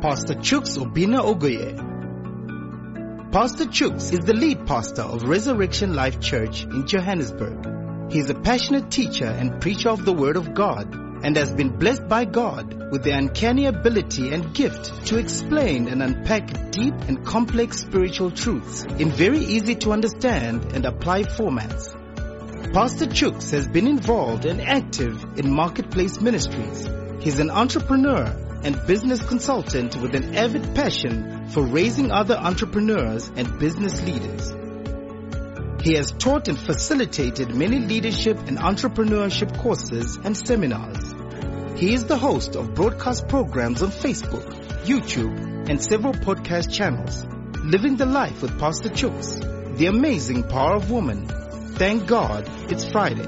[0.00, 1.76] Pastor Chooks Obinna Ogoye.
[3.30, 8.10] Pastor Chooks is the lead pastor of Resurrection Life Church in Johannesburg.
[8.10, 11.76] He is a passionate teacher and preacher of the Word of God and has been
[11.76, 17.22] blessed by God with the uncanny ability and gift to explain and unpack deep and
[17.22, 21.92] complex spiritual truths in very easy to understand and apply formats.
[22.72, 26.88] Pastor Chooks has been involved and active in marketplace ministries.
[27.20, 33.58] He's an entrepreneur and business consultant with an avid passion for raising other entrepreneurs and
[33.58, 34.52] business leaders.
[35.82, 41.14] He has taught and facilitated many leadership and entrepreneurship courses and seminars.
[41.80, 44.44] He is the host of broadcast programs on Facebook,
[44.84, 47.24] YouTube, and several podcast channels.
[47.64, 51.26] Living the Life with Pastor Chooks, The Amazing Power of Woman.
[51.76, 53.26] Thank God it's Friday.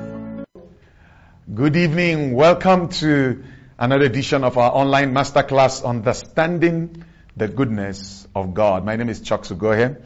[1.54, 2.34] Good evening.
[2.34, 3.42] Welcome to
[3.82, 7.04] another edition of our online masterclass, Understanding
[7.36, 8.84] the Goodness of God.
[8.84, 10.00] My name is Chucks Ogoye.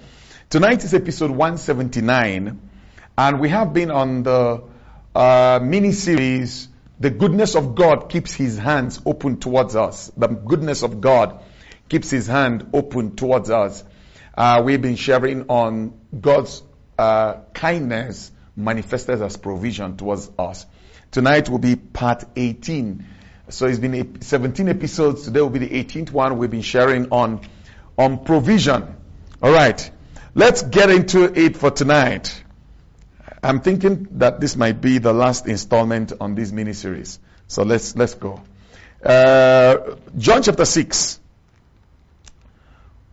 [0.48, 2.58] Tonight is episode 179,
[3.18, 4.64] and we have been on the
[5.14, 6.68] uh, mini series,
[7.00, 10.10] The Goodness of God Keeps His Hands Open Towards Us.
[10.16, 11.44] The goodness of God
[11.90, 13.84] keeps His hand open towards us.
[14.34, 16.62] Uh, we've been sharing on God's
[16.98, 20.64] uh, kindness manifested as provision towards us.
[21.10, 23.04] Tonight will be part 18.
[23.48, 25.24] So it's been 17 episodes.
[25.24, 27.40] Today will be the 18th one we've been sharing on,
[27.96, 28.96] on provision.
[29.40, 29.90] Alright.
[30.34, 32.42] Let's get into it for tonight.
[33.42, 37.20] I'm thinking that this might be the last installment on this mini series.
[37.46, 38.42] So let's, let's go.
[39.04, 41.20] Uh, John chapter 6.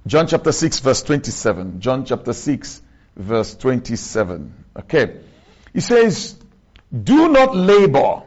[0.07, 1.79] John chapter 6 verse 27.
[1.79, 2.81] John chapter 6
[3.15, 4.65] verse 27.
[4.79, 5.19] Okay.
[5.73, 6.35] He says,
[6.91, 8.22] do not labor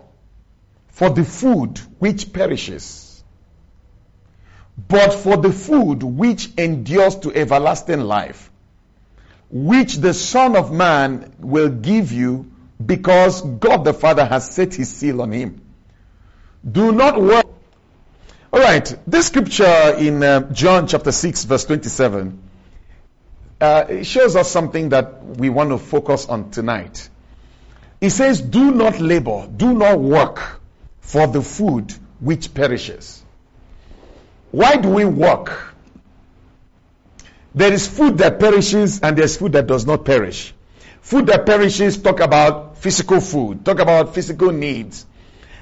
[0.97, 3.23] for the food which perishes,
[4.89, 8.51] but for the food which endures to everlasting life,
[9.51, 12.51] which the Son of Man will give you
[12.85, 15.61] because God the Father has set his seal on him.
[16.67, 17.45] Do not work.
[18.51, 22.43] Alright, this scripture in uh, John chapter 6 verse 27
[23.61, 27.11] uh, shows us something that we want to focus on tonight.
[28.01, 30.56] It says, do not labor, do not work
[31.06, 33.22] for the food which perishes.
[34.50, 35.75] Why do we work?
[37.55, 40.53] There is food that perishes and there's food that does not perish.
[41.03, 45.06] Food that perishes talk about physical food, talk about physical needs.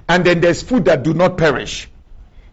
[0.09, 1.89] And then there's food that do not perish.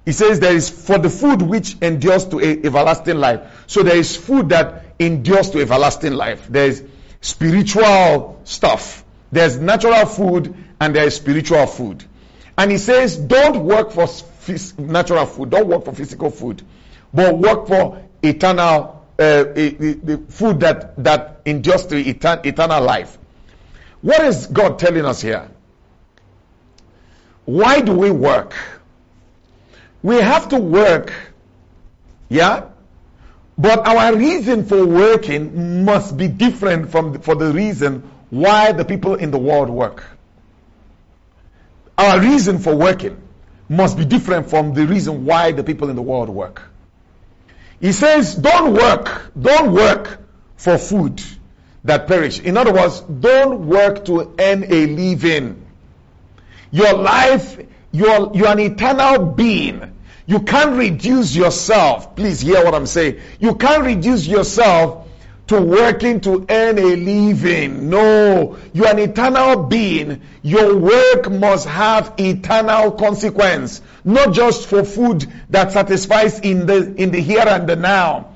[0.04, 3.64] He says there is for the food which endures to a, everlasting life.
[3.68, 6.46] So there is food that endures to everlasting life.
[6.50, 6.84] There is
[7.22, 9.06] spiritual stuff.
[9.32, 12.04] There's natural food and there is spiritual food.
[12.62, 14.08] And he says, don't work for
[14.78, 16.62] natural food, don't work for physical food,
[17.12, 23.18] but work for eternal uh, the food that that endures to etern- eternal life.
[24.02, 25.50] What is God telling us here?
[27.46, 28.54] Why do we work?
[30.04, 31.12] We have to work,
[32.30, 32.66] yeah,
[33.58, 39.16] but our reason for working must be different from for the reason why the people
[39.16, 40.04] in the world work.
[42.02, 43.22] Our reason for working
[43.70, 46.64] must be different from the reason why the people in the world work.
[47.80, 50.20] He says, don't work, don't work
[50.56, 51.22] for food
[51.84, 52.40] that perish.
[52.40, 55.64] In other words, don't work to earn a living.
[56.72, 57.60] Your life,
[57.92, 59.96] you're, you're an eternal being.
[60.26, 62.16] You can't reduce yourself.
[62.16, 63.20] Please hear what I'm saying.
[63.40, 65.01] You can't reduce yourself
[65.52, 67.90] to working to earn a living.
[67.90, 70.22] No, you're an eternal being.
[70.42, 77.12] Your work must have eternal consequence, not just for food that satisfies in the, in
[77.12, 78.30] the here and the now.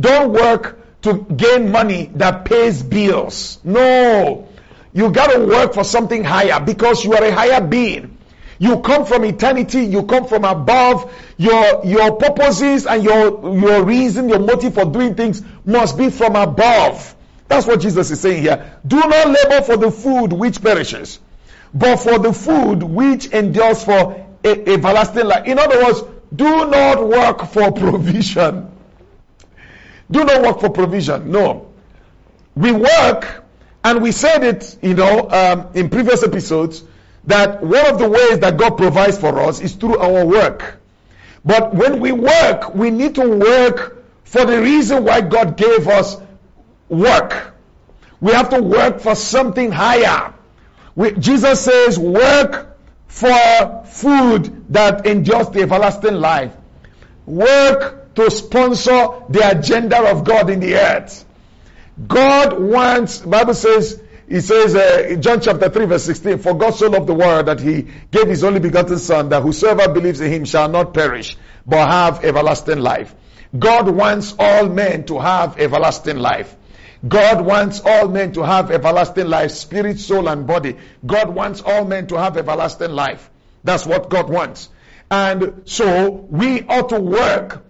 [0.00, 3.60] Don't work to gain money that pays bills.
[3.62, 4.48] No,
[4.92, 8.17] you gotta work for something higher because you are a higher being.
[8.58, 9.82] You come from eternity.
[9.82, 11.12] You come from above.
[11.36, 16.34] Your, your purposes and your, your reason, your motive for doing things must be from
[16.34, 17.14] above.
[17.46, 18.78] That's what Jesus is saying here.
[18.86, 21.18] Do not labor for the food which perishes,
[21.72, 25.46] but for the food which endures for a, everlasting life.
[25.46, 26.02] In other words,
[26.34, 28.70] do not work for provision.
[30.10, 31.30] Do not work for provision.
[31.30, 31.72] No.
[32.54, 33.44] We work,
[33.84, 36.82] and we said it, you know, um, in previous episodes,
[37.24, 40.78] that one of the ways that God provides for us is through our work.
[41.44, 46.16] But when we work, we need to work for the reason why God gave us
[46.88, 47.54] work.
[48.20, 50.34] We have to work for something higher.
[50.94, 52.76] We, Jesus says, work
[53.06, 56.52] for food that endures the everlasting life.
[57.26, 61.24] Work to sponsor the agenda of God in the earth.
[62.06, 66.74] God wants, Bible says, he says uh, in John chapter 3 verse 16, For God
[66.74, 70.30] so loved the world that he gave his only begotten son that whosoever believes in
[70.30, 71.36] him shall not perish
[71.66, 73.14] but have everlasting life.
[73.58, 76.54] God wants all men to have everlasting life.
[77.06, 80.76] God wants all men to have everlasting life, spirit, soul, and body.
[81.06, 83.30] God wants all men to have everlasting life.
[83.64, 84.68] That's what God wants.
[85.10, 87.64] And so we ought to work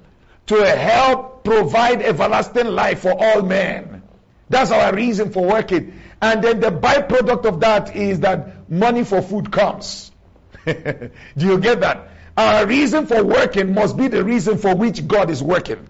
[0.46, 4.02] to help provide everlasting life for all men.
[4.48, 6.00] That's our reason for working.
[6.20, 10.10] And then the byproduct of that is that money for food comes.
[10.66, 12.08] Do you get that?
[12.36, 15.88] Our reason for working must be the reason for which God is working.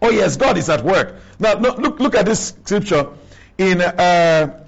[0.00, 1.16] Oh yes, God is at work.
[1.38, 3.10] Now look, look at this scripture
[3.56, 4.64] in uh,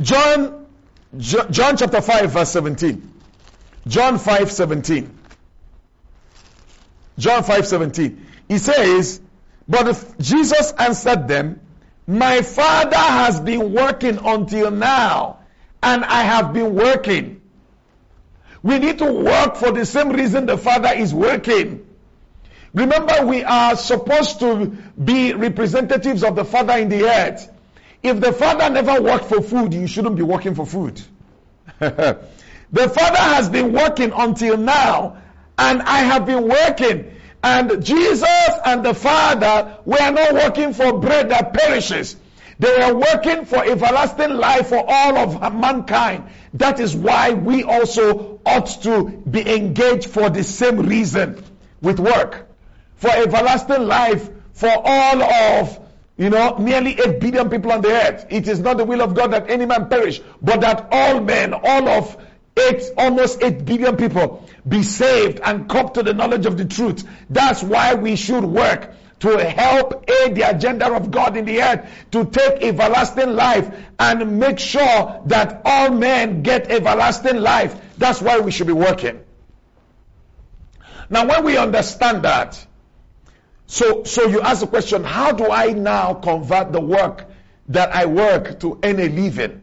[0.00, 0.66] John,
[1.16, 3.12] John chapter 5 verse 17.
[3.86, 5.18] John 5 17.
[7.18, 8.26] John 5 17.
[8.48, 9.20] He says,
[9.68, 11.60] But if Jesus answered them,
[12.06, 15.40] My Father has been working until now,
[15.82, 17.40] and I have been working.
[18.62, 21.86] We need to work for the same reason the Father is working.
[22.74, 27.50] Remember, we are supposed to be representatives of the Father in the earth.
[28.02, 31.00] If the Father never worked for food, you shouldn't be working for food.
[31.78, 32.18] the
[32.72, 35.16] Father has been working until now,
[35.58, 37.15] and I have been working.
[37.46, 42.16] And Jesus and the Father were not working for bread that perishes.
[42.58, 46.24] They were working for everlasting life for all of mankind.
[46.54, 51.40] That is why we also ought to be engaged for the same reason
[51.80, 52.48] with work.
[52.96, 55.78] For everlasting life for all of,
[56.16, 58.26] you know, nearly 8 billion people on the earth.
[58.28, 61.54] It is not the will of God that any man perish, but that all men,
[61.54, 62.25] all of
[62.56, 67.04] eight, almost 8 billion people be saved and come to the knowledge of the truth.
[67.30, 71.88] That's why we should work to help aid the agenda of God in the earth
[72.12, 77.74] to take everlasting life and make sure that all men get everlasting life.
[77.96, 79.20] That's why we should be working.
[81.08, 82.66] Now when we understand that,
[83.66, 87.28] so, so you ask the question, how do I now convert the work
[87.68, 89.62] that I work to earn a living?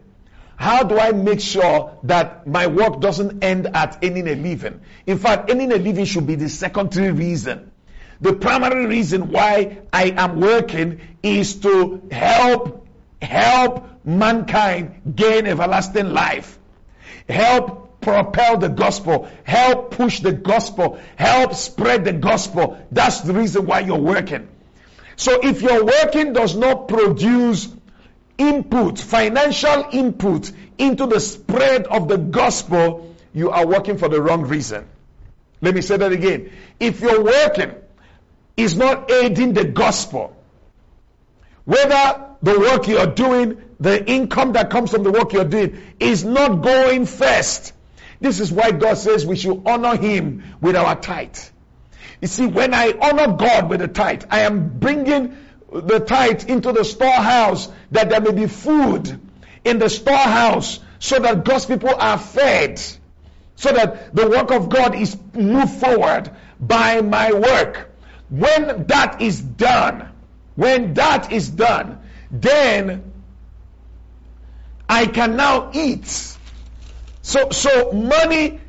[0.56, 4.82] How do I make sure that my work doesn't end at earning a living?
[5.06, 7.72] In fact, earning a living should be the secondary reason.
[8.22, 12.88] The primary reason why I am working is to help,
[13.22, 16.58] help mankind gain everlasting life.
[17.28, 19.28] Help propel the gospel.
[19.44, 21.00] Help push the gospel.
[21.16, 22.78] Help spread the gospel.
[22.92, 24.48] That's the reason why you're working.
[25.16, 27.68] So if your working does not produce
[28.38, 34.44] input, financial input into the spread of the gospel, you are working for the wrong
[34.44, 34.88] reason.
[35.62, 36.52] Let me say that again.
[36.80, 37.76] If your working
[38.58, 40.36] is not aiding the gospel,
[41.66, 46.24] whether the work you're doing, the income that comes from the work you're doing is
[46.24, 47.74] not going first.
[48.20, 51.38] This is why God says we should honor Him with our tithe.
[52.22, 55.38] You see, when I honor God with the tithe, I am bringing
[55.74, 59.20] the tithe into the storehouse that there may be food
[59.64, 62.82] in the storehouse so that God's people are fed
[63.56, 67.92] so that the work of God is moved forward by my work.
[68.30, 70.10] When that is done,
[70.56, 72.00] when that is done,
[72.32, 73.12] then
[74.90, 76.08] I can now eat.
[77.22, 78.60] So, so money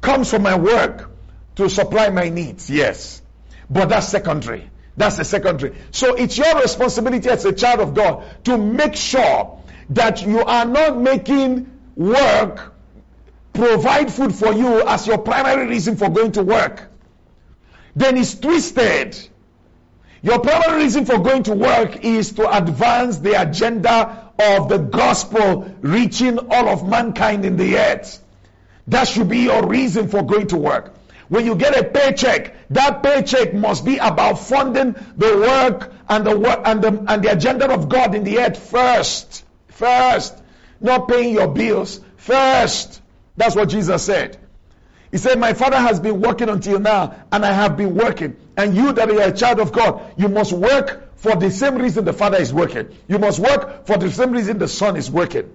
[0.00, 1.10] comes from my work
[1.56, 3.20] to supply my needs, yes.
[3.68, 4.70] But that's secondary.
[4.98, 5.76] That's the secondary.
[5.92, 10.64] So it's your responsibility as a child of God to make sure that you are
[10.64, 12.74] not making work
[13.52, 16.90] provide food for you as your primary reason for going to work.
[17.94, 19.16] Then it's twisted.
[20.20, 25.74] Your primary reason for going to work is to advance the agenda of the gospel
[25.80, 28.20] reaching all of mankind in the earth.
[28.88, 30.97] That should be your reason for going to work.
[31.28, 36.38] When you get a paycheck, that paycheck must be about funding the work and the
[36.38, 39.44] work and the, and the agenda of God in the earth first.
[39.68, 40.42] First.
[40.80, 42.00] Not paying your bills.
[42.16, 43.02] First.
[43.36, 44.38] That's what Jesus said.
[45.10, 48.36] He said, My father has been working until now, and I have been working.
[48.56, 52.04] And you that are a child of God, you must work for the same reason
[52.04, 52.88] the father is working.
[53.06, 55.50] You must work for the same reason the son is working.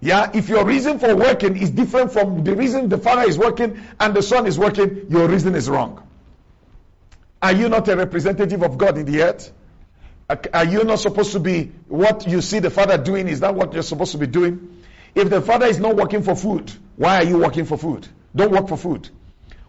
[0.00, 3.82] Yeah, if your reason for working is different from the reason the father is working
[3.98, 6.06] and the son is working, your reason is wrong.
[7.42, 9.52] Are you not a representative of God in the earth?
[10.28, 13.28] Are you not supposed to be what you see the father doing?
[13.28, 14.82] Is that what you're supposed to be doing?
[15.14, 18.06] If the father is not working for food, why are you working for food?
[18.34, 19.08] Don't work for food.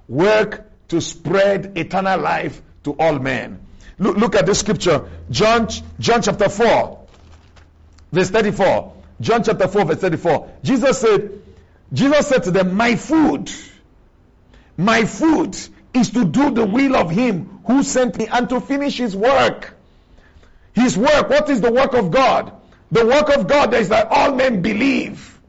[0.08, 3.60] Work to spread eternal life to all men.
[4.00, 5.10] Look, look at this scripture.
[5.30, 5.70] John,
[6.00, 7.08] John chapter 4,
[8.12, 8.94] verse 34.
[9.20, 10.52] John chapter 4, verse 34.
[10.64, 11.42] Jesus said,
[11.92, 13.52] Jesus said to them, My food,
[14.78, 15.58] my food
[15.94, 19.74] is to do the will of him who sent me and to finish his work.
[20.74, 22.54] His work, what is the work of God?
[22.92, 25.40] The work of God is that all men believe.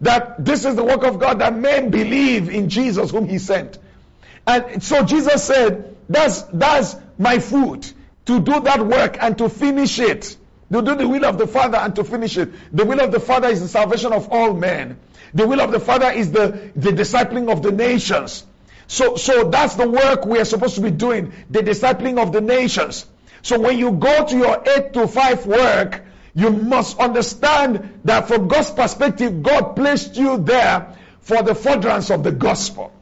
[0.00, 3.78] That this is the work of God, that men believe in Jesus whom he sent.
[4.46, 7.86] And so Jesus said, that's, that's my food,
[8.26, 10.36] to do that work and to finish it.
[10.72, 12.50] To do the will of the Father and to finish it.
[12.72, 14.98] The will of the Father is the salvation of all men.
[15.32, 18.44] The will of the Father is the, the discipling of the nations.
[18.86, 22.40] So, so that's the work we are supposed to be doing, the discipling of the
[22.40, 23.06] nations.
[23.42, 26.02] So when you go to your 8 to 5 work,
[26.34, 32.22] you must understand that from God's perspective, God placed you there for the furtherance of
[32.24, 32.92] the gospel.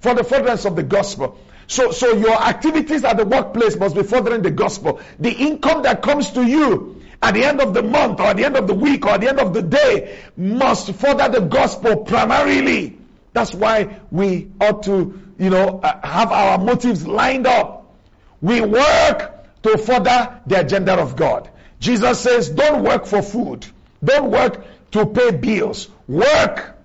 [0.00, 1.38] For the furtherance of the gospel.
[1.66, 5.00] So, so your activities at the workplace must be furthering the gospel.
[5.18, 8.44] The income that comes to you at the end of the month or at the
[8.44, 11.96] end of the week or at the end of the day must further the gospel
[11.96, 12.98] primarily.
[13.32, 17.94] That's why we ought to, you know, uh, have our motives lined up.
[18.40, 21.50] We work to further the agenda of God.
[21.80, 23.66] Jesus says, don't work for food.
[24.02, 25.88] Don't work to pay bills.
[26.06, 26.76] Work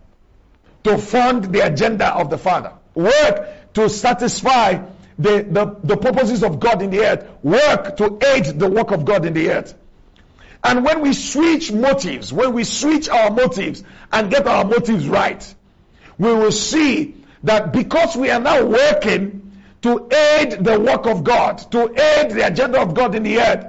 [0.84, 2.74] to fund the agenda of the Father.
[2.96, 4.84] Work to satisfy
[5.18, 7.28] the, the, the purposes of God in the earth.
[7.44, 9.76] Work to aid the work of God in the earth.
[10.64, 15.56] And when we switch motives, when we switch our motives and get our motives right,
[16.18, 19.52] we will see that because we are now working
[19.82, 23.68] to aid the work of God, to aid the agenda of God in the earth,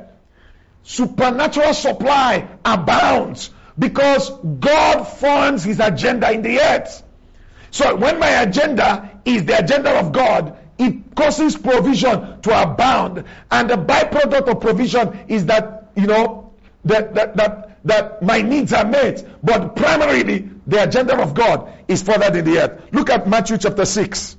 [0.84, 7.02] supernatural supply abounds because God funds his agenda in the earth.
[7.72, 13.24] So when my agenda is the agenda of God, it causes provision to abound.
[13.50, 16.43] And the byproduct of provision is that, you know,
[16.84, 19.26] that, that, that, that my needs are met.
[19.42, 22.88] But primarily, the agenda of God is furthered in the earth.
[22.92, 24.36] Look at Matthew chapter 6.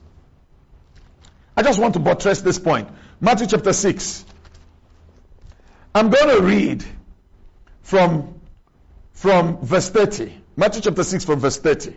[1.57, 2.89] I just want to buttress this point.
[3.21, 4.25] Matthew chapter 6.
[5.93, 6.83] I'm going to read
[7.81, 8.41] from,
[9.13, 10.33] from verse 30.
[10.57, 11.95] Matthew chapter 6 from verse 30.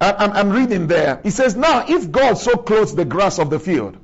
[0.00, 1.20] I'm, I'm reading there.
[1.22, 3.96] He says, Now, if God so clothes the grass of the field,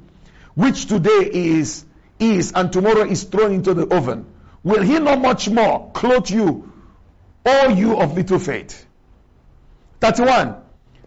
[0.54, 1.84] which today is,
[2.20, 4.26] is, and tomorrow is thrown into the oven,
[4.68, 6.70] will he not much more clothe you,
[7.46, 8.86] all you of little faith?
[10.00, 10.56] 31.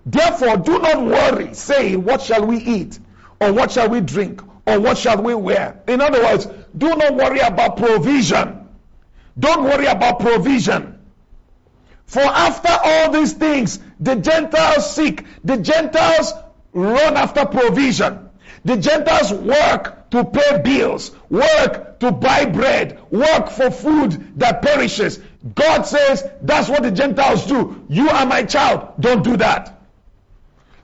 [0.03, 2.99] Therefore, do not worry, saying, What shall we eat?
[3.39, 4.41] Or what shall we drink?
[4.65, 5.79] Or what shall we wear?
[5.87, 8.67] In other words, do not worry about provision.
[9.37, 10.97] Don't worry about provision.
[12.05, 15.23] For after all these things, the Gentiles seek.
[15.43, 16.33] The Gentiles
[16.73, 18.30] run after provision.
[18.63, 25.19] The Gentiles work to pay bills, work to buy bread, work for food that perishes.
[25.55, 27.85] God says that's what the Gentiles do.
[27.89, 28.93] You are my child.
[28.99, 29.81] Don't do that.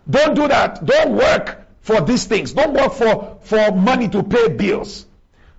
[0.09, 0.83] Don't do that.
[0.85, 2.53] Don't work for these things.
[2.53, 5.05] Don't work for, for money to pay bills.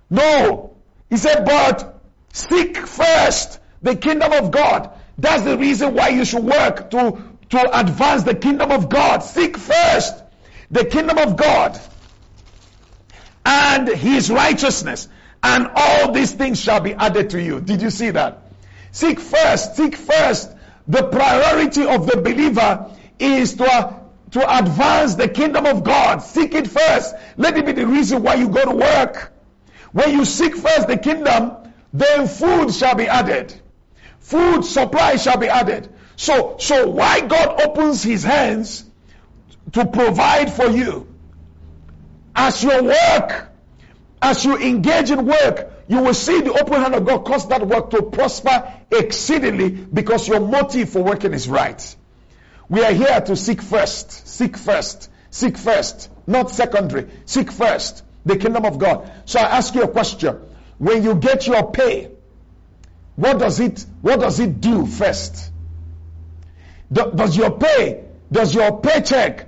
[0.09, 0.75] No.
[1.09, 2.01] He said, but
[2.33, 4.91] seek first the kingdom of God.
[5.17, 9.19] That's the reason why you should work to, to advance the kingdom of God.
[9.19, 10.15] Seek first
[10.71, 11.79] the kingdom of God
[13.45, 15.07] and his righteousness
[15.41, 17.61] and all these things shall be added to you.
[17.61, 18.41] Did you see that?
[18.91, 20.51] Seek first, seek first.
[20.87, 23.93] The priority of the believer is to, uh,
[24.31, 26.19] to advance the kingdom of God.
[26.19, 27.15] Seek it first.
[27.37, 29.31] Let it be the reason why you go to work.
[29.91, 31.53] When you seek first the kingdom,
[31.93, 33.53] then food shall be added.
[34.19, 35.89] Food supply shall be added.
[36.15, 38.83] So, so why God opens his hands
[39.73, 41.07] to provide for you
[42.39, 43.49] as your work,
[44.21, 47.67] as you engage in work, you will see the open hand of God cause that
[47.67, 51.95] work to prosper exceedingly because your motive for working is right.
[52.69, 58.37] We are here to seek first, seek first, seek first, not secondary, seek first the
[58.37, 59.11] kingdom of God.
[59.25, 60.39] So I ask you a question.
[60.77, 62.11] When you get your pay,
[63.17, 65.51] what does it, what does it do first?
[66.91, 69.47] does your pay, does your paycheck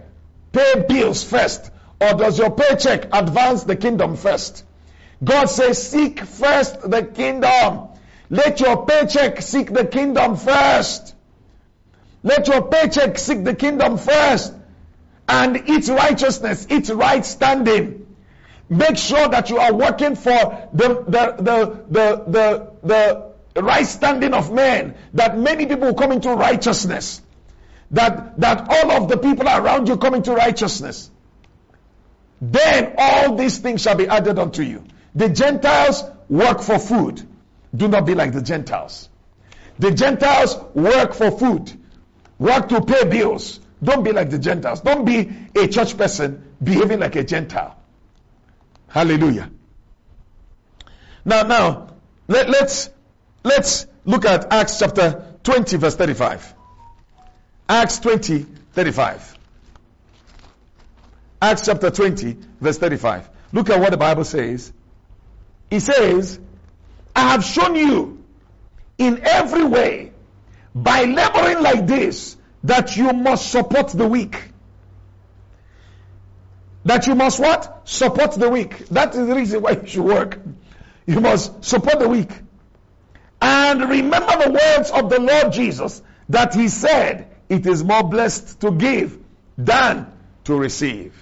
[0.52, 1.72] pay bills first?
[2.02, 4.66] Or does your paycheck advance the kingdom first?
[5.24, 7.90] God says, seek first the kingdom.
[8.32, 11.14] Let your paycheck seek the kingdom first.
[12.24, 14.52] Let your paycheck seek the kingdom first.
[15.30, 18.08] And its righteousness, its right standing.
[18.68, 24.34] Make sure that you are working for the, the, the, the, the, the right standing
[24.34, 24.96] of men.
[25.14, 27.22] That many people come into righteousness.
[27.92, 31.12] That, that all of the people around you come into righteousness.
[32.42, 34.84] Then all these things shall be added unto you.
[35.14, 37.22] The Gentiles work for food.
[37.74, 39.08] Do not be like the Gentiles.
[39.78, 41.72] The Gentiles work for food,
[42.38, 43.60] work to pay bills.
[43.84, 44.82] Don't be like the Gentiles.
[44.82, 47.78] Don't be a church person behaving like a Gentile.
[48.88, 49.50] Hallelujah.
[51.26, 51.88] Now, now,
[52.28, 52.90] let, let's,
[53.44, 56.54] let's look at Acts chapter 20 verse 35.
[57.70, 59.38] Acts 20, 35.
[61.42, 63.30] Acts chapter 20 verse 35.
[63.52, 64.72] Look at what the Bible says.
[65.70, 66.40] It says,
[67.16, 68.24] I have shown you
[68.98, 70.12] in every way
[70.76, 74.42] by laboring like this that you must support the weak.
[76.86, 77.88] That you must what?
[77.88, 78.88] Support the weak.
[78.90, 80.40] That is the reason why you should work.
[81.06, 82.32] You must support the weak.
[83.42, 88.62] And remember the words of the Lord Jesus that he said, it is more blessed
[88.62, 89.18] to give
[89.58, 90.12] than
[90.46, 91.14] to receive.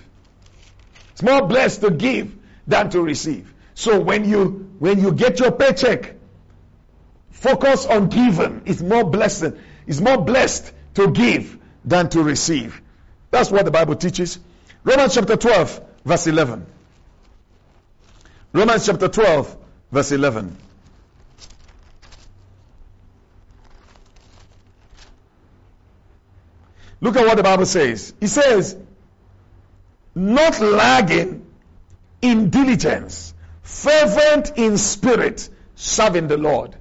[1.20, 2.34] It's more blessed to give
[2.66, 3.54] than to receive.
[3.74, 6.16] So when you when you get your paycheck,
[7.32, 8.62] focus on giving.
[8.66, 9.52] It's more blessed.
[9.86, 12.82] It's more blessed to give than to receive.
[13.32, 14.40] That's what the Bible teaches.
[14.86, 16.66] Romans chapter 12, verse 11.
[18.54, 19.58] Romans chapter 12,
[19.92, 20.56] verse 11.
[27.02, 28.14] Look at what the Bible says.
[28.22, 28.78] It says,
[30.20, 31.46] not lagging
[32.22, 36.76] in diligence, fervent in spirit, serving the Lord.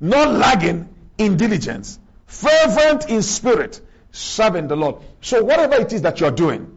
[0.00, 4.96] Not lagging in diligence, fervent in spirit, serving the Lord.
[5.20, 6.76] So whatever it is that you're doing,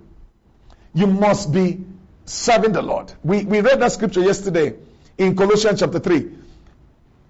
[0.93, 1.83] you must be
[2.25, 3.11] serving the Lord.
[3.23, 4.75] We, we read that scripture yesterday
[5.17, 6.29] in Colossians chapter 3.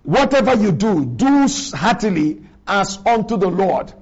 [0.03, 3.93] Whatever you do, do heartily as unto the Lord.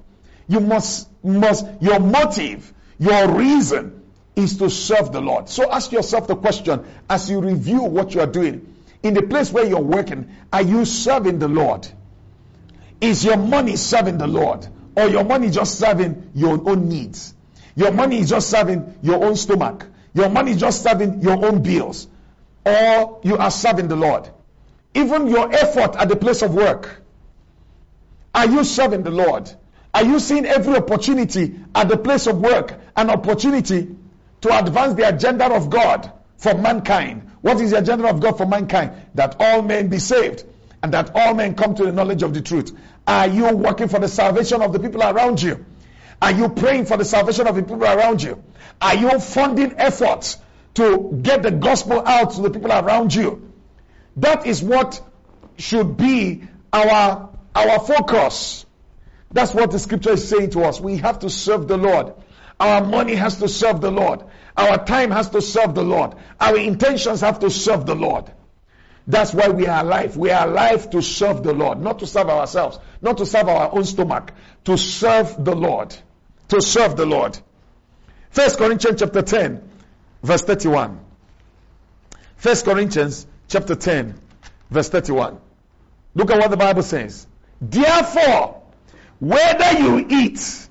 [0.48, 3.95] You must, must, your motive, your reason
[4.36, 5.48] is to serve the Lord.
[5.48, 8.74] So ask yourself the question as you review what you are doing.
[9.02, 11.88] In the place where you're working, are you serving the Lord?
[13.00, 14.66] Is your money serving the Lord?
[14.94, 17.34] Or your money just serving your own needs?
[17.74, 19.86] Your money is just serving your own stomach.
[20.14, 22.06] Your money is just serving your own bills.
[22.64, 24.28] Or you are serving the Lord.
[24.94, 27.02] Even your effort at the place of work.
[28.34, 29.50] Are you serving the Lord?
[29.94, 33.94] Are you seeing every opportunity at the place of work an opportunity
[34.42, 37.30] to advance the agenda of God for mankind?
[37.40, 38.92] What is the agenda of God for mankind?
[39.14, 40.44] That all men be saved
[40.82, 42.76] and that all men come to the knowledge of the truth.
[43.06, 45.64] Are you working for the salvation of the people around you?
[46.20, 48.42] Are you praying for the salvation of the people around you?
[48.80, 50.38] Are you funding efforts
[50.74, 53.52] to get the gospel out to the people around you?
[54.16, 55.00] That is what
[55.58, 58.66] should be our, our focus.
[59.30, 60.80] That's what the scripture is saying to us.
[60.80, 62.14] We have to serve the Lord.
[62.58, 64.22] Our money has to serve the Lord.
[64.56, 66.14] Our time has to serve the Lord.
[66.40, 68.30] Our intentions have to serve the Lord.
[69.06, 70.16] That's why we are alive.
[70.16, 73.72] We are alive to serve the Lord, not to serve ourselves, not to serve our
[73.72, 74.32] own stomach,
[74.64, 75.94] to serve the Lord.
[76.48, 77.38] To serve the Lord.
[78.30, 79.68] First Corinthians chapter 10,
[80.22, 81.00] verse 31.
[82.36, 84.18] First Corinthians chapter 10,
[84.70, 85.38] verse 31.
[86.14, 87.26] Look at what the Bible says.
[87.60, 88.62] Therefore,
[89.20, 90.68] whether you eat,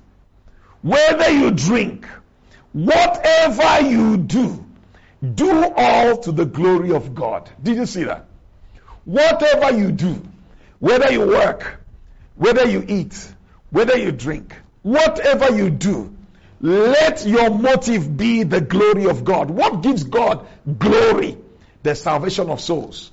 [0.86, 2.06] whether you drink,
[2.72, 4.64] whatever you do,
[5.34, 7.50] do all to the glory of God.
[7.60, 8.26] Did you see that?
[9.04, 10.22] Whatever you do,
[10.78, 11.80] whether you work,
[12.36, 13.16] whether you eat,
[13.70, 16.14] whether you drink, whatever you do,
[16.60, 19.50] let your motive be the glory of God.
[19.50, 20.46] What gives God
[20.78, 21.36] glory?
[21.82, 23.10] The salvation of souls.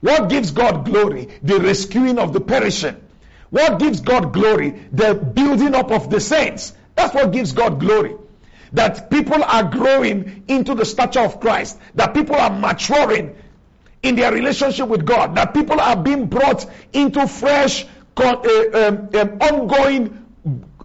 [0.00, 1.28] What gives God glory?
[1.40, 2.96] The rescuing of the perishing.
[3.50, 4.70] What gives God glory?
[4.90, 6.72] The building up of the saints.
[6.94, 8.16] That's what gives God glory.
[8.72, 11.78] That people are growing into the stature of Christ.
[11.94, 13.36] That people are maturing
[14.02, 15.36] in their relationship with God.
[15.36, 17.84] That people are being brought into fresh,
[18.16, 18.36] uh,
[18.74, 20.26] um, um, ongoing,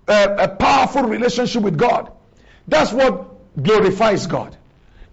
[0.08, 2.12] uh, a powerful relationship with God.
[2.68, 4.58] That's what glorifies God.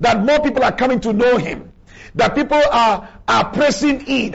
[0.01, 1.73] That more people are coming to know Him.
[2.17, 4.33] That people are, are pressing in.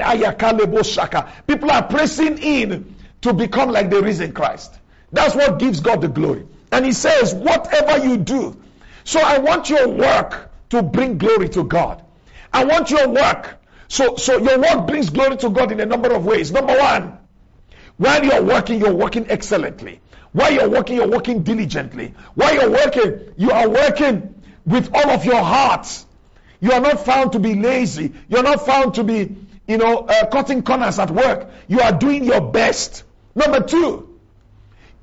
[1.47, 4.78] People are pressing in to become like the risen Christ.
[5.11, 6.45] That's what gives God the glory.
[6.71, 8.59] And he says, whatever you do.
[9.03, 12.03] So I want your work to bring glory to God.
[12.53, 13.57] I want your work.
[13.87, 16.51] So, so your work brings glory to God in a number of ways.
[16.51, 17.17] Number one,
[17.97, 19.99] while you're working, you're working excellently.
[20.31, 22.13] While you're working, you're working diligently.
[22.35, 26.05] While you're working, you are working with all of your heart.
[26.59, 28.13] You are not found to be lazy.
[28.27, 29.35] You're not found to be,
[29.67, 31.49] you know, uh, cutting corners at work.
[31.67, 33.03] You are doing your best.
[33.33, 34.08] Number two,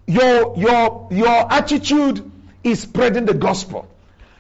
[0.07, 2.31] your, your, your attitude
[2.62, 3.88] is spreading the gospel.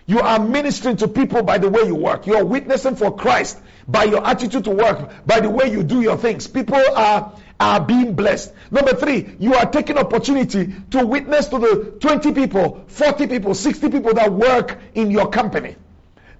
[0.06, 2.26] You are ministering to people by the way you work.
[2.26, 6.00] You are witnessing for Christ by your attitude to work, by the way you do
[6.00, 6.46] your things.
[6.46, 8.52] People are, are being blessed.
[8.70, 13.90] Number three, you are taking opportunity to witness to the 20 people, 40 people, 60
[13.90, 15.74] people that work in your company.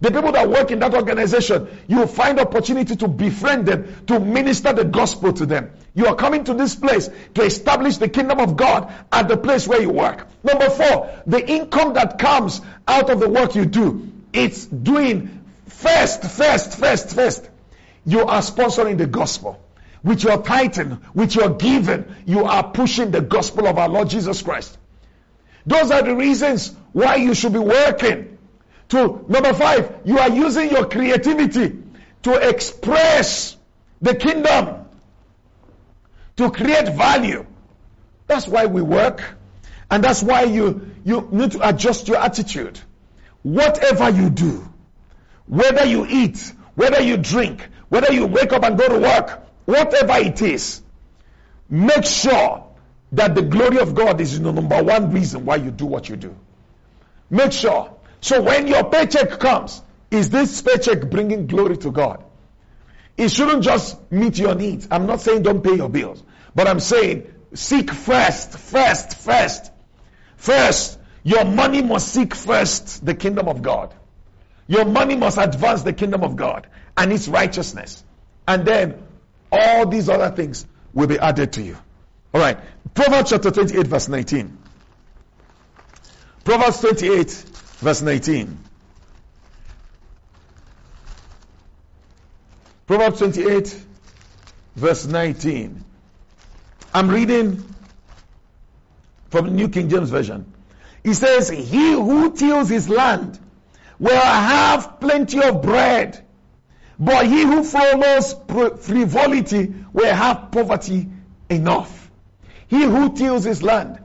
[0.01, 4.73] The people that work in that organization, you find opportunity to befriend them, to minister
[4.73, 5.71] the gospel to them.
[5.95, 9.67] You are coming to this place to establish the kingdom of God at the place
[9.67, 10.27] where you work.
[10.45, 16.25] Number four, the income that comes out of the work you do, it's doing first,
[16.25, 17.49] first, first, first.
[18.05, 19.59] You are sponsoring the gospel.
[20.05, 24.43] With your tithing, with your giving, you are pushing the gospel of our Lord Jesus
[24.43, 24.77] Christ.
[25.65, 28.36] Those are the reasons why you should be working
[28.89, 31.83] to number five, you are using your creativity
[32.23, 33.57] to express
[34.01, 34.85] the kingdom,
[36.37, 37.47] to create value.
[38.27, 39.23] That's why we work.
[39.91, 42.79] And that's why you, you need to adjust your attitude.
[43.43, 44.69] Whatever you do,
[45.47, 50.15] whether you eat, whether you drink, whether you wake up and go to work, whatever
[50.17, 50.83] it is,
[51.69, 52.67] make sure
[53.13, 56.17] that the glory of God is the number one reason why you do what you
[56.17, 56.37] do.
[57.31, 62.25] Make sure so when your paycheck comes, is this paycheck bringing glory to God?
[63.17, 64.89] It shouldn't just meet your needs.
[64.91, 66.23] I'm not saying don't pay your bills,
[66.55, 69.73] but I'm saying seek first, first, first.
[70.37, 73.95] First, your money must seek first the kingdom of God.
[74.69, 78.05] Your money must advance the kingdom of God and its righteousness.
[78.47, 79.03] And then
[79.51, 81.77] all these other things will be added to you.
[82.35, 82.59] All right.
[82.95, 84.59] Proverbs chapter 28 verse 19.
[86.45, 87.45] Proverbs 28
[87.77, 88.59] verse 19.
[92.87, 93.85] Proverbs 28,
[94.77, 95.85] verse 19.
[96.95, 97.65] I'm reading
[99.29, 100.53] from the New King James Version.
[101.03, 103.39] He says, He who tills his land
[103.99, 106.25] will have plenty of bread,
[106.99, 108.35] but he who follows
[108.81, 111.09] frivolity will have poverty
[111.51, 112.11] enough.
[112.69, 114.03] He who tills his land.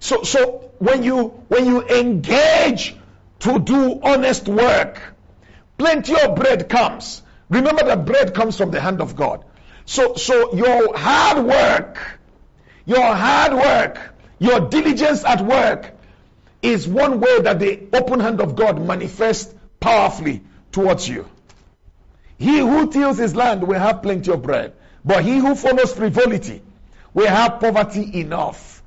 [0.00, 2.94] So, so when you when you engage
[3.40, 5.00] to do honest work.
[5.76, 7.22] Plenty of bread comes.
[7.48, 9.44] Remember that bread comes from the hand of God.
[9.86, 12.18] So, so your hard work,
[12.84, 15.94] your hard work, your diligence at work
[16.62, 21.26] is one way that the open hand of God manifests powerfully towards you.
[22.38, 24.74] He who tills his land will have plenty of bread,
[25.04, 26.62] but he who follows frivolity
[27.14, 28.77] will have poverty enough.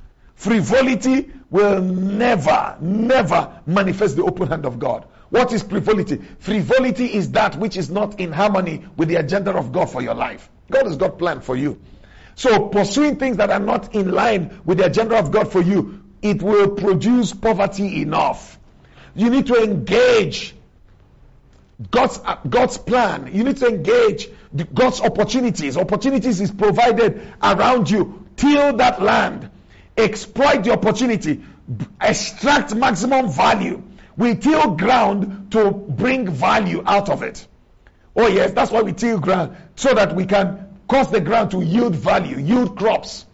[0.41, 5.05] Frivolity will never, never manifest the open hand of God.
[5.29, 6.19] What is frivolity?
[6.39, 10.15] Frivolity is that which is not in harmony with the agenda of God for your
[10.15, 10.49] life.
[10.71, 11.79] God has got plan for you.
[12.33, 16.01] So pursuing things that are not in line with the agenda of God for you,
[16.23, 18.57] it will produce poverty enough.
[19.13, 20.55] You need to engage
[21.91, 23.29] God's, uh, God's plan.
[23.31, 24.27] You need to engage
[24.73, 25.77] God's opportunities.
[25.77, 28.27] Opportunities is provided around you.
[28.37, 29.50] Till that land
[29.97, 31.43] exploit the opportunity,
[31.99, 33.83] extract maximum value.
[34.17, 37.47] We till ground to bring value out of it.
[38.15, 41.61] Oh yes, that's why we till ground so that we can cause the ground to
[41.61, 43.25] yield value, yield crops.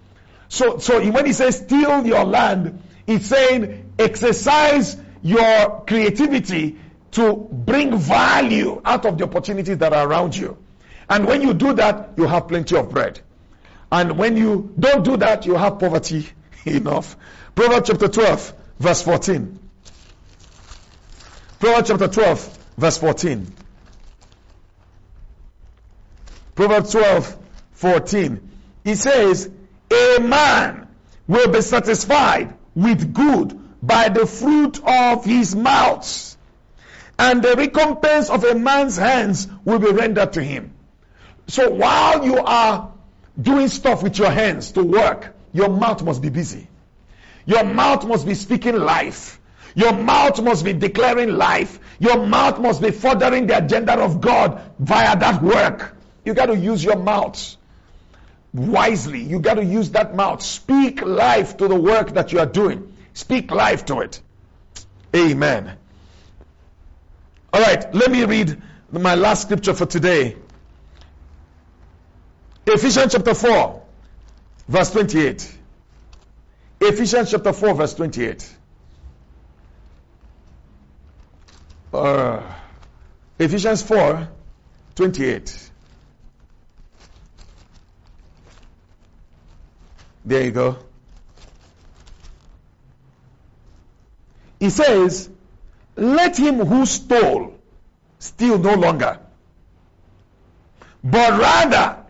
[0.50, 6.78] So, so when he says till your land, it's saying exercise your creativity
[7.12, 10.58] to bring value out of the opportunities that are around you.
[11.10, 13.20] And when you do that, you have plenty of bread.
[13.92, 16.28] And when you don't do that, you have poverty
[16.66, 17.16] enough.
[17.56, 19.60] Proverbs chapter 12, verse 14.
[21.60, 23.48] Proverbs chapter 12, verse 14.
[26.56, 27.38] Proverbs 12,
[27.74, 28.50] 14.
[28.84, 29.50] He says,
[29.92, 30.88] A man
[31.28, 36.38] will be satisfied with good by the fruit of his mouth,
[37.20, 40.74] and the recompense of a man's hands will be rendered to him.
[41.48, 42.92] So while you are
[43.40, 46.68] doing stuff with your hands to work, your mouth must be busy.
[47.46, 49.40] Your mouth must be speaking life.
[49.74, 51.80] Your mouth must be declaring life.
[52.00, 55.96] Your mouth must be furthering the agenda of God via that work.
[56.26, 57.56] You got to use your mouth
[58.54, 59.22] wisely.
[59.22, 60.42] You got to use that mouth.
[60.42, 62.94] Speak life to the work that you are doing.
[63.14, 64.22] Speak life to it.
[65.16, 65.78] Amen.
[67.54, 70.36] All right, let me read my last scripture for today.
[72.66, 73.82] Ephesians chapter 4,
[74.68, 75.58] verse 28.
[76.80, 78.56] Ephesians chapter 4, verse 28.
[81.94, 82.42] Uh,
[83.40, 84.28] Ephesians 4,
[84.96, 85.72] 28.
[90.26, 90.78] There you go.
[94.60, 95.30] He says,
[95.96, 97.58] let him who stole
[98.20, 99.20] steal no longer,
[101.04, 102.04] but rather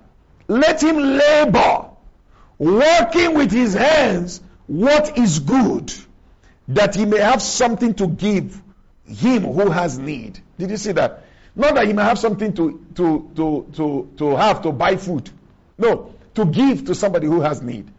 [0.47, 1.86] let him labor,
[2.57, 5.93] working with his hands what is good,
[6.67, 8.61] that he may have something to give
[9.05, 10.39] him who has need.
[10.57, 11.23] Did you see that?
[11.55, 15.29] Not that he may have something to, to, to, to, to have to buy food.
[15.77, 17.89] No, to give to somebody who has need.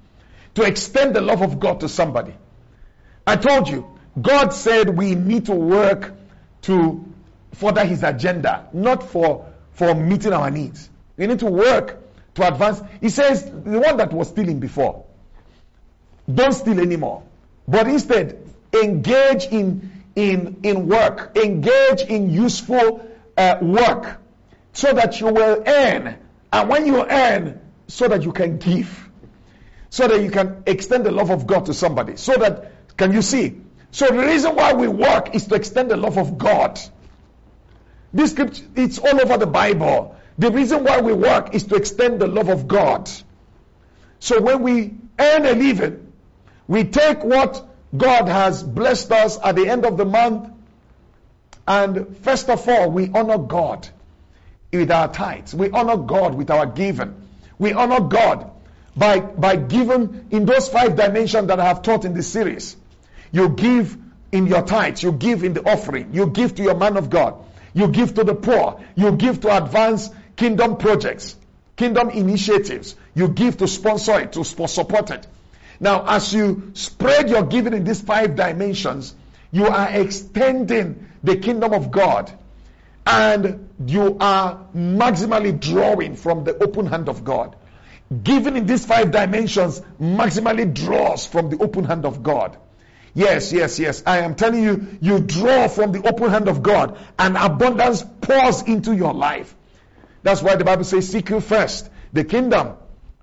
[0.54, 2.34] To extend the love of God to somebody.
[3.26, 6.12] I told you, God said we need to work
[6.62, 7.04] to
[7.54, 10.88] further his agenda, not for, for meeting our needs.
[11.16, 11.98] We need to work
[12.38, 12.80] to advance.
[13.00, 15.04] He says, the one that was stealing before,
[16.32, 17.24] don't steal anymore.
[17.66, 24.20] But instead, engage in, in, in work, engage in useful uh, work
[24.72, 26.18] so that you will earn.
[26.52, 29.08] And when you earn, so that you can give.
[29.90, 32.16] So that you can extend the love of God to somebody.
[32.16, 33.60] So that, can you see?
[33.90, 36.78] So the reason why we work is to extend the love of God.
[38.12, 40.17] This scripture, it's all over the Bible.
[40.38, 43.10] The reason why we work is to extend the love of God.
[44.20, 46.12] So when we earn a living,
[46.68, 50.50] we take what God has blessed us at the end of the month,
[51.66, 53.88] and first of all, we honor God
[54.72, 55.54] with our tithes.
[55.54, 57.14] We honor God with our giving.
[57.58, 58.50] We honor God
[58.96, 62.76] by, by giving in those five dimensions that I have taught in this series.
[63.32, 63.96] You give
[64.32, 67.34] in your tithes, you give in the offering, you give to your man of God,
[67.74, 71.36] you give to the poor, you give to advance kingdom projects,
[71.76, 75.26] kingdom initiatives, you give to sponsor it, to support it.
[75.80, 79.14] Now, as you spread your giving in these five dimensions,
[79.50, 82.32] you are extending the kingdom of God
[83.04, 87.56] and you are maximally drawing from the open hand of God.
[88.22, 92.56] Giving in these five dimensions maximally draws from the open hand of God.
[93.14, 94.02] Yes, yes, yes.
[94.06, 98.62] I am telling you, you draw from the open hand of God and abundance pours
[98.62, 99.54] into your life.
[100.22, 102.76] That's why the Bible says, Seek you first the kingdom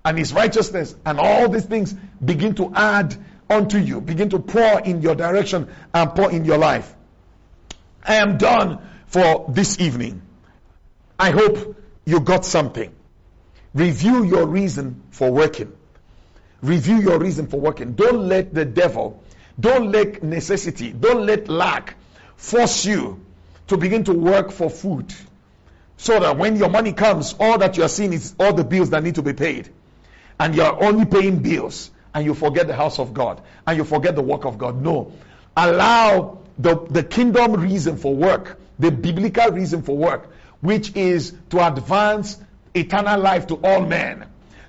[0.04, 3.16] and his righteousness, and all these things begin to add
[3.50, 6.94] unto you, begin to pour in your direction and pour in your life.
[8.04, 10.22] I am done for this evening.
[11.18, 12.94] I hope you got something.
[13.74, 15.72] Review your reason for working.
[16.62, 17.94] Review your reason for working.
[17.94, 19.22] Don't let the devil,
[19.58, 21.96] don't let necessity, don't let lack
[22.36, 23.20] force you
[23.66, 25.12] to begin to work for food.
[25.96, 28.90] So that when your money comes, all that you are seeing is all the bills
[28.90, 29.70] that need to be paid
[30.38, 34.14] and you're only paying bills and you forget the house of God and you forget
[34.14, 34.80] the work of God.
[34.80, 35.12] No.
[35.56, 40.30] Allow the, the kingdom reason for work, the biblical reason for work,
[40.60, 42.38] which is to advance
[42.74, 44.26] eternal life to all men,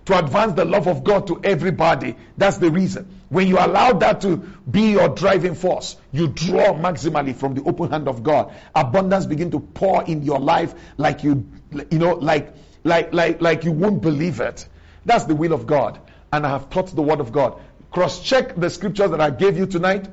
[0.08, 2.16] to advance the love of God to everybody.
[2.38, 3.14] That's the reason.
[3.28, 7.92] When you allow that to be your driving force, you draw maximally from the open
[7.92, 8.54] hand of God.
[8.74, 11.46] Abundance begin to pour in your life like you,
[11.92, 12.54] you know, like,
[12.86, 14.66] like, like, like you won't believe it.
[15.06, 16.00] That's the will of God.
[16.32, 17.60] And I have taught the word of God.
[17.92, 20.08] Cross check the scriptures that I gave you tonight.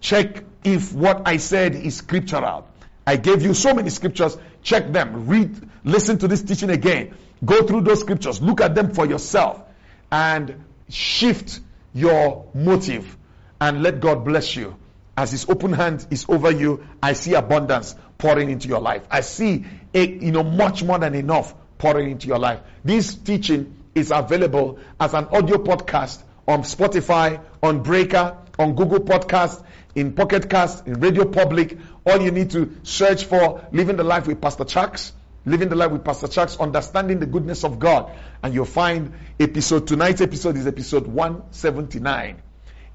[0.00, 2.66] Check if what I said is scriptural.
[3.06, 4.36] I gave you so many scriptures.
[4.62, 5.28] Check them.
[5.28, 7.14] Read, listen to this teaching again.
[7.44, 8.42] Go through those scriptures.
[8.42, 9.62] Look at them for yourself
[10.10, 11.60] and shift
[11.94, 13.16] your motive
[13.60, 14.76] and let God bless you.
[15.16, 19.02] As his open hand is over you, I see abundance pouring into your life.
[19.10, 19.64] I see
[19.94, 22.60] a, you know, much more than enough pouring into your life.
[22.84, 29.62] This teaching is available as an audio podcast on Spotify, on Breaker, on Google Podcast,
[29.94, 31.78] in Pocket Cast, in Radio Public.
[32.06, 35.12] All you need to search for Living the Life with Pastor Chucks.
[35.44, 38.12] Living the Life with Pastor Chucks, understanding the goodness of God.
[38.42, 42.42] And you'll find episode, tonight's episode is episode 179.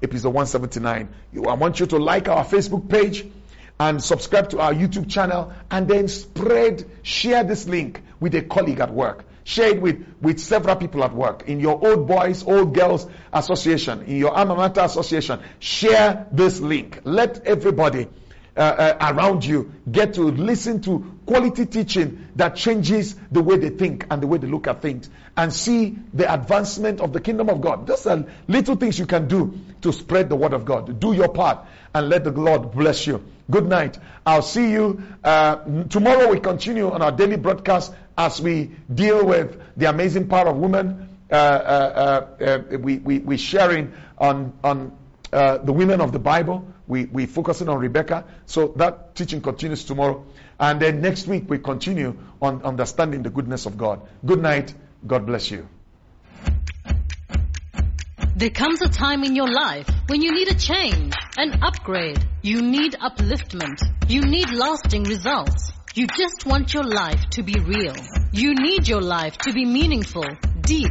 [0.02, 1.08] Episode 179.
[1.46, 3.26] I want you to like our Facebook page
[3.78, 8.80] and subscribe to our YouTube channel and then spread, share this link with a colleague
[8.80, 9.24] at work.
[9.44, 14.02] Share it with, with several people at work, in your old boys, old girls association,
[14.02, 15.40] in your alma mater association.
[15.58, 17.00] Share this link.
[17.04, 18.08] Let everybody
[18.54, 23.70] uh, uh, around you get to listen to quality teaching that changes the way they
[23.70, 27.48] think and the way they look at things and see the advancement of the kingdom
[27.48, 27.86] of God.
[27.86, 31.00] Just a little things you can do to spread the word of God.
[31.00, 33.24] Do your part and let the Lord bless you.
[33.50, 33.98] Good night.
[34.26, 35.56] I'll see you uh,
[35.88, 36.30] tomorrow.
[36.30, 41.08] We continue on our daily broadcast as we deal with the amazing power of women.
[41.30, 44.96] Uh, uh, uh, uh we, we, we sharing on, on
[45.30, 46.66] the women of the Bible.
[46.86, 48.24] We, we focusing on Rebecca.
[48.46, 50.24] So that teaching continues tomorrow.
[50.58, 54.02] And then next week we continue on understanding the goodness of God.
[54.24, 54.74] Good night.
[55.06, 55.68] God bless you.
[58.34, 62.18] There comes a time in your life when you need a change, an upgrade.
[62.42, 63.78] You need upliftment.
[64.08, 65.70] You need lasting results.
[65.94, 67.94] You just want your life to be real.
[68.32, 70.24] You need your life to be meaningful,
[70.62, 70.90] deep,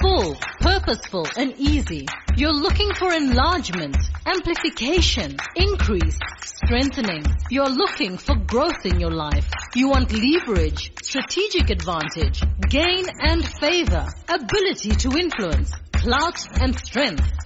[0.00, 2.06] full, purposeful, and easy.
[2.38, 3.96] You're looking for enlargement,
[4.26, 7.24] amplification, increase, strengthening.
[7.48, 9.48] You're looking for growth in your life.
[9.74, 17.45] You want leverage, strategic advantage, gain and favor, ability to influence, clout and strength.